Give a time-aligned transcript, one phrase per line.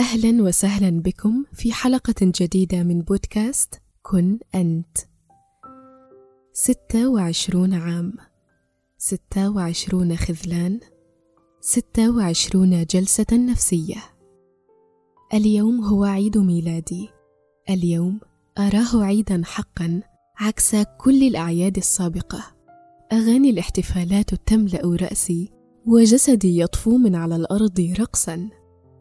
[0.00, 4.98] أهلا وسهلا بكم في حلقة جديدة من بودكاست كن أنت.
[6.52, 8.12] ستة وعشرون عام
[8.98, 10.80] ستة وعشرون خذلان
[11.60, 13.96] ستة وعشرون جلسة نفسية.
[15.34, 17.08] اليوم هو عيد ميلادي.
[17.70, 18.20] اليوم
[18.58, 20.02] أراه عيدا حقا
[20.36, 22.44] عكس كل الأعياد السابقة.
[23.12, 25.52] أغاني الاحتفالات تملأ رأسي
[25.86, 28.57] وجسدي يطفو من على الأرض رقصا.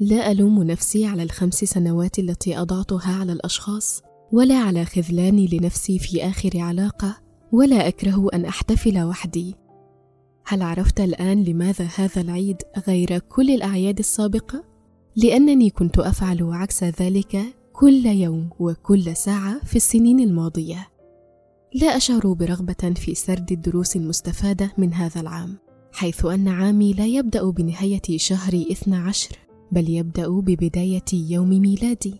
[0.00, 4.02] لا ألوم نفسي على الخمس سنوات التي أضعتها على الأشخاص
[4.32, 7.16] ولا على خذلاني لنفسي في آخر علاقة
[7.52, 9.54] ولا أكره أن أحتفل وحدي
[10.46, 12.56] هل عرفت الآن لماذا هذا العيد
[12.88, 14.64] غير كل الأعياد السابقة؟
[15.16, 17.38] لأنني كنت أفعل عكس ذلك
[17.72, 20.88] كل يوم وكل ساعة في السنين الماضية.
[21.74, 25.56] لا أشعر برغبة في سرد الدروس المستفادة من هذا العام،
[25.92, 32.14] حيث أن عامي لا يبدأ بنهاية شهر 12 بل يبدأ ببداية يوم ميلادي.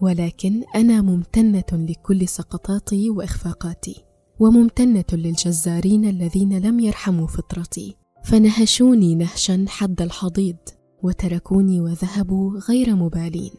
[0.00, 4.08] ولكن أنا ممتنة لكل سقطاتي وإخفاقاتي.
[4.40, 10.56] وممتنة للجزارين الذين لم يرحموا فطرتي فنهشوني نهشا حد الحضيض
[11.02, 13.52] وتركوني وذهبوا غير مبالين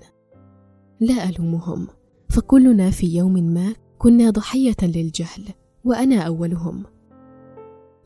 [1.00, 1.88] لا ألومهم
[2.30, 5.44] فكلنا في يوم ما كنا ضحية للجهل
[5.84, 6.84] وأنا أولهم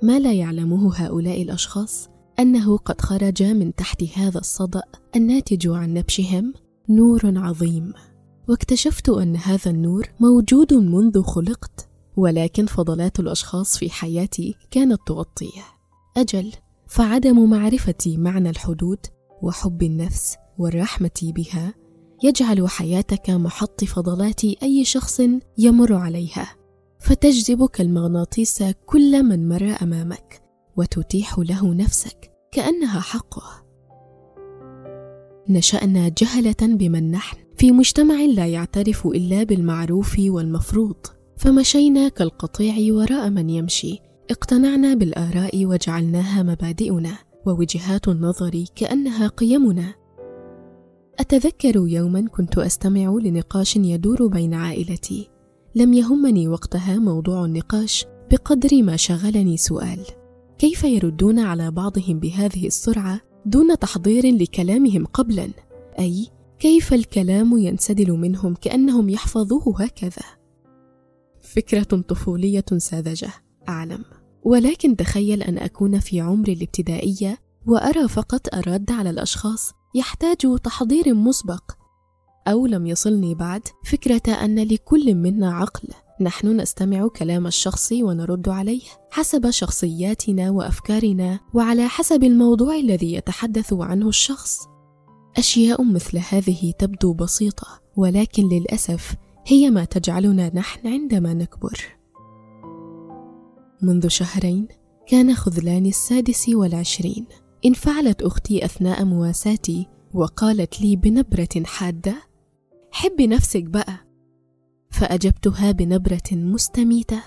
[0.03, 4.81] ما لا يعلمه هؤلاء الأشخاص أنه قد خرج من تحت هذا الصدأ
[5.15, 6.53] الناتج عن نبشهم
[6.89, 7.93] نور عظيم.
[8.49, 15.61] واكتشفت أن هذا النور موجود منذ خلقت ولكن فضلات الأشخاص في حياتي كانت تغطيه
[16.17, 16.51] أجل
[16.87, 18.99] فعدم معرفتي معنى الحدود
[19.41, 21.73] وحب النفس والرحمة بها
[22.23, 25.21] يجعل حياتك محط فضلات أي شخص
[25.57, 26.55] يمر عليها.
[26.99, 30.42] فتجذبك المغناطيس كل من مر أمامك.
[30.77, 33.63] وتتيح له نفسك كأنها حقه
[35.49, 37.37] نشأنا جهلة بمن نحن.
[37.57, 40.95] في مجتمع لا يعترف إلا بالمعروف والمفروض.
[41.37, 43.99] فمشينا كالقطيع وراء من يمشي.
[44.31, 49.93] اقتنعنا بالآراء وجعلناها مبادئنا ووجهات النظر كأنها قيمنا.
[51.19, 55.29] أتذكر يوما كنت أستمع لنقاش يدور بين عائلتي.
[55.75, 59.99] لم يهمني وقتها موضوع النقاش بقدر ما شغلني سؤال.
[60.63, 65.49] كيف يردون على بعضهم بهذه السرعة دون تحضير لكلامهم قبلا؟
[65.99, 66.27] أي
[66.59, 70.23] كيف الكلام ينسدل منهم كأنهم يحفظوه هكذا؟
[71.41, 73.29] فكرة طفولية ساذجة
[73.69, 74.05] أعلم.
[74.43, 77.37] ولكن تخيل أن أكون في عمر الابتدائية
[77.67, 81.71] وأرى فقط الرد على الأشخاص يحتاج تحضير مسبق
[82.47, 85.89] أو لم يصلني بعد فكرة أن لكل منا عقل.
[86.23, 94.07] نحن نستمع كلام الشخص ونرد عليه حسب شخصياتنا وأفكارنا وعلى حسب الموضوع الذي يتحدث عنه
[94.07, 94.57] الشخص.
[95.37, 99.15] أشياء مثل هذه تبدو بسيطة ولكن للأسف
[99.47, 101.79] هي ما تجعلنا نحن عندما نكبر.
[103.81, 104.67] منذ شهرين
[105.07, 107.25] كان خذلاني السادس والعشرين.
[107.65, 112.15] انفعلت أختي أثناء مواساتي وقالت لي بنبرة حادة
[112.91, 114.12] حب نفسك بقى.
[115.03, 117.23] فأجبتها بنبرة مستميتة.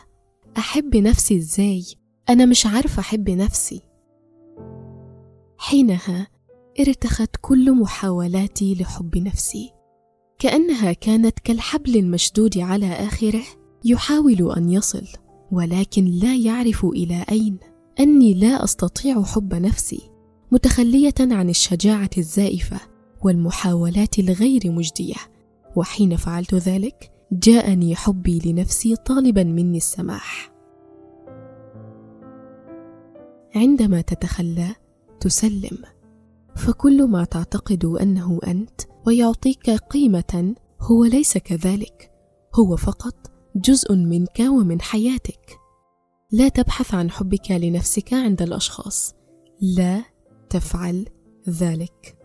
[0.59, 1.85] أحب نفسي إزاي؟
[2.29, 3.83] أنا مش عارفة أحب نفسي.
[5.59, 6.27] حينها
[6.81, 9.73] ارتخت كل محاولاتي لحب نفسي.
[10.39, 13.45] كأنها كانت كالحبل المشدود على آخره
[13.85, 15.07] يحاول أن يصل
[15.53, 17.59] ولكن لا يعرف إلى أين.
[18.01, 20.11] أني لا أستطيع حب نفسي
[20.53, 22.81] متخلية عن الشجاعة الزائفة
[23.25, 25.17] والمحاولات الغير مجدية.
[25.77, 30.53] وحين فعلت ذلك جاءني حبي لنفسي طالبا مني السماح.
[33.55, 34.75] عندما تتخلى
[35.21, 35.79] تسلم.
[36.57, 42.13] فكل ما تعتقد أنه أنت ويعطيك قيمة هو ليس كذلك.
[42.55, 45.59] هو فقط جزء منك ومن حياتك.
[46.33, 49.15] لا تبحث عن حبك لنفسك عند الأشخاص.
[49.61, 50.05] لا
[50.51, 51.09] تفعل
[51.49, 52.19] ذلك.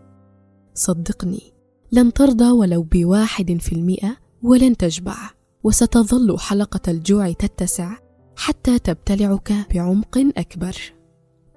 [0.74, 1.52] صدقني
[1.92, 5.16] لن ترضى ولو بواحد في المئة ولن تشبع
[5.64, 7.96] وستظل حلقة الجوع تتسع
[8.36, 10.76] حتى تبتلعك بعمق أكبر.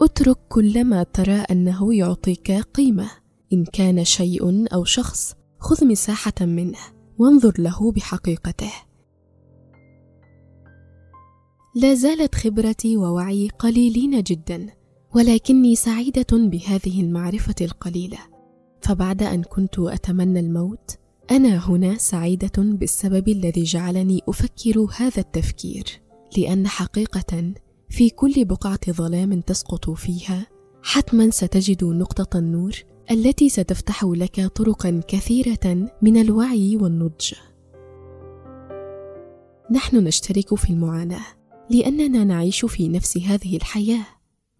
[0.02, 3.12] اترك كل ما ترى أنه يعطيك قيمة
[3.54, 6.80] إن كان شيء أو شخص خذ مساحة منه
[7.18, 8.72] وانظر له بحقيقته.
[11.76, 14.70] لا زالت خبرتي ووعي قليلين جدا
[15.16, 18.20] ولكني سعيدة بهذه المعرفة القليلة.
[18.82, 20.98] فبعد أن كنت أتمنى الموت
[21.32, 26.02] أنا هنا سعيدة بالسبب الذي جعلني أفكر هذا التفكير
[26.38, 27.54] لأن حقيقة
[27.90, 30.48] في كل بقعة ظلام تسقط فيها
[30.84, 32.74] حتما ستجد نقطة النور
[33.12, 37.34] التي ستفتح لك طرقا كثيرة من الوعي والنضج.
[39.72, 41.26] نحن نشترك في المعاناة
[41.70, 44.06] لأننا نعيش في نفس هذه الحياة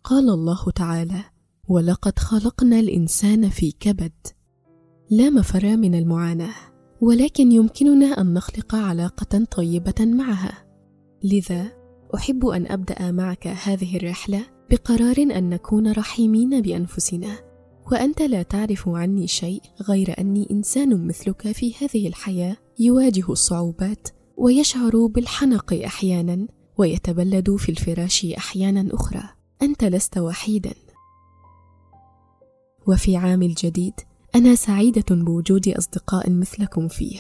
[0.04, 1.24] قال الله تعالى
[1.68, 4.12] ولقد خلقنا الإنسان في كبد.
[5.10, 6.54] لا مفر من المعاناة
[7.02, 10.66] ولكن يمكننا أن نخلق علاقة طيبة معها.
[11.24, 11.72] لذا
[12.16, 17.38] أحب أن أبدأ معك هذه الرحلة بقرار أن نكون رحيمين بأنفسنا.
[17.92, 24.08] وأنت لا تعرف عني شيء غير أني إنسان مثلك في هذه الحياة يواجه الصعوبات
[24.38, 26.48] ويشعر بالحنق أحيانا
[26.78, 29.24] ويتبلد في الفراش أحيانا أخرى.
[29.62, 30.74] أنت لست وحيدا.
[32.88, 33.94] وفي عام الجديد
[34.36, 37.20] أنا سعيدة بوجود أصدقاء مثلكم فيه.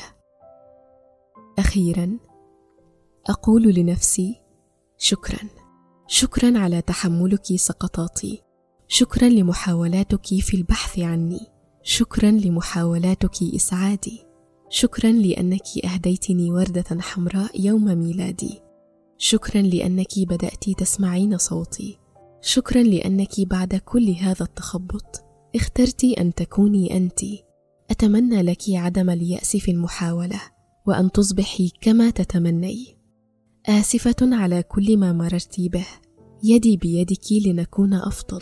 [1.59, 2.17] أخيرا
[3.29, 4.41] أقول لنفسي
[4.97, 5.49] شكرا.
[6.07, 8.41] شكرا على تحملك سقطاتي.
[8.87, 11.39] شكرا لمحاولاتك في البحث عني.
[11.83, 14.25] شكرا لمحاولاتك إسعادي.
[14.69, 18.61] شكرا لأنك أهديتني وردة حمراء يوم ميلادي.
[19.17, 21.99] شكرا لأنك بدأت تسمعين صوتي.
[22.41, 25.24] شكرا لأنك بعد كل هذا التخبط
[25.55, 27.19] اخترت أن تكوني انت.
[27.91, 30.41] أتمنى لك عدم اليأس في المحاولة
[30.85, 32.97] وأن تصبحي كما تتمني.
[33.65, 35.85] آسفة على كل ما مررت به.
[36.43, 38.41] يدي بيدك لنكون أفضل.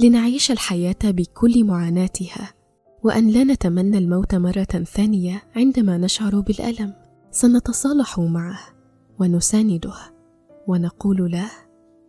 [0.00, 2.54] لنعيش الحياة بكل معاناتها.
[3.04, 6.94] وأن لا نتمنى الموت مرة ثانية عندما نشعر بالألم.
[7.30, 8.58] سنتصالح معه
[9.18, 9.94] ونسانده.
[10.68, 11.50] ونقول له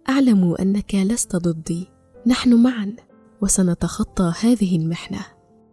[0.10, 1.88] أعلم أنك لست ضدي.
[2.28, 3.07] نحن معا.
[3.42, 5.20] وسنتخطى هذه المحنة.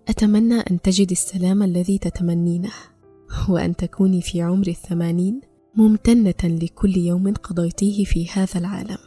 [0.09, 2.73] أتمنى أن تجد السلام الذي تتمنينه
[3.49, 5.41] وأن تكوني في عمر الثمانين
[5.77, 8.99] ممتنة لكل يوم قضيتيه في هذا العالم.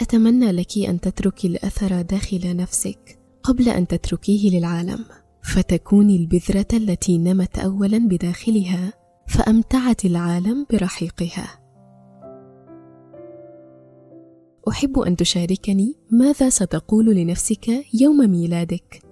[0.00, 5.04] أتمنى لك أن تتركي الأثر داخل نفسك قبل أن تتركيه للعالم.
[5.42, 8.92] فتكوني البذرة التي نمت اولا بداخلها
[9.28, 11.67] فأمتعت العالم برحيقها.
[14.68, 19.02] أحب أن تشاركني ماذا ستقول لنفسك يوم ميلادك.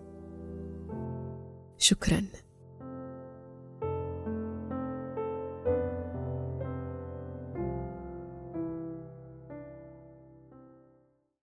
[1.79, 2.25] شكرا.